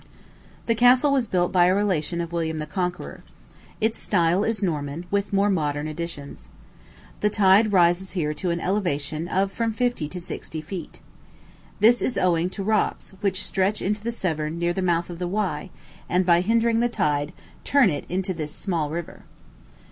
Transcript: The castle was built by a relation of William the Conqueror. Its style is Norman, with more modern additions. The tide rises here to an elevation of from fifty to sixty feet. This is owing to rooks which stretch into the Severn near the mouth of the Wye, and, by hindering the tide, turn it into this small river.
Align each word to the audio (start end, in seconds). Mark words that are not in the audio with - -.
The 0.65 0.73
castle 0.73 1.11
was 1.13 1.27
built 1.27 1.51
by 1.51 1.65
a 1.67 1.75
relation 1.75 2.21
of 2.21 2.31
William 2.33 2.57
the 2.57 2.65
Conqueror. 2.65 3.21
Its 3.79 3.99
style 3.99 4.43
is 4.43 4.63
Norman, 4.63 5.05
with 5.11 5.31
more 5.31 5.51
modern 5.51 5.87
additions. 5.87 6.49
The 7.19 7.29
tide 7.29 7.71
rises 7.71 8.13
here 8.13 8.33
to 8.33 8.49
an 8.49 8.59
elevation 8.59 9.27
of 9.27 9.51
from 9.51 9.73
fifty 9.73 10.09
to 10.09 10.19
sixty 10.19 10.59
feet. 10.59 11.01
This 11.81 12.01
is 12.01 12.17
owing 12.17 12.49
to 12.49 12.63
rooks 12.63 13.11
which 13.21 13.45
stretch 13.45 13.79
into 13.79 14.01
the 14.03 14.11
Severn 14.11 14.57
near 14.57 14.73
the 14.73 14.81
mouth 14.81 15.11
of 15.11 15.19
the 15.19 15.27
Wye, 15.27 15.69
and, 16.09 16.25
by 16.25 16.41
hindering 16.41 16.79
the 16.79 16.89
tide, 16.89 17.31
turn 17.63 17.91
it 17.91 18.05
into 18.09 18.33
this 18.33 18.51
small 18.55 18.89
river. 18.89 19.21